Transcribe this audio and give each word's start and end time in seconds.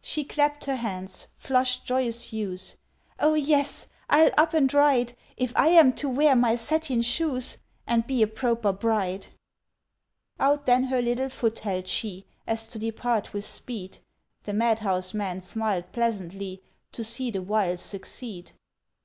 She 0.00 0.22
clapped 0.22 0.66
her 0.66 0.76
hands, 0.76 1.26
flushed 1.34 1.84
joyous 1.84 2.26
hues; 2.30 2.76
"O 3.18 3.34
yes—I'll 3.34 4.30
up 4.38 4.54
and 4.54 4.72
ride 4.72 5.14
If 5.36 5.52
I 5.56 5.70
am 5.70 5.94
to 5.94 6.08
wear 6.08 6.36
my 6.36 6.54
satin 6.54 7.02
shoes 7.02 7.56
And 7.84 8.06
be 8.06 8.22
a 8.22 8.28
proper 8.28 8.72
bride!" 8.72 9.26
Out 10.38 10.66
then 10.66 10.84
her 10.84 11.02
little 11.02 11.28
foot 11.28 11.58
held 11.58 11.88
she, 11.88 12.24
As 12.46 12.68
to 12.68 12.78
depart 12.78 13.32
with 13.32 13.44
speed; 13.44 13.98
The 14.44 14.52
madhouse 14.52 15.12
man 15.12 15.40
smiled 15.40 15.90
pleasantly 15.90 16.62
To 16.92 17.02
see 17.02 17.32
the 17.32 17.42
wile 17.42 17.78
succeed. 17.78 18.52